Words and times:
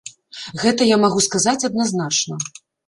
Гэта 0.63 0.87
я 0.95 0.99
магу 1.03 1.19
сказаць 1.29 1.57
адназначна. 1.71 2.45